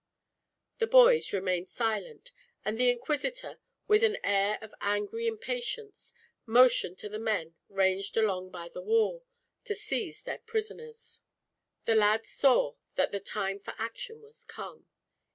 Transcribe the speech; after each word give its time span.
The 0.79 0.87
boys 0.87 1.31
remained 1.31 1.69
silent, 1.69 2.31
and 2.65 2.79
the 2.79 2.89
inquisitor, 2.89 3.59
with 3.87 4.03
an 4.03 4.17
air 4.23 4.57
of 4.59 4.73
angry 4.81 5.27
impatience, 5.27 6.15
motioned 6.47 6.97
to 6.97 7.07
the 7.09 7.19
men 7.19 7.53
ranged 7.69 8.17
along 8.17 8.49
by 8.49 8.67
the 8.69 8.81
wall 8.81 9.23
to 9.65 9.75
seize 9.75 10.23
their 10.23 10.39
prisoners. 10.39 11.19
The 11.85 11.93
lads 11.93 12.29
saw 12.31 12.77
that 12.95 13.11
the 13.11 13.19
time 13.19 13.59
for 13.59 13.75
action 13.77 14.23
was 14.23 14.43
come. 14.43 14.87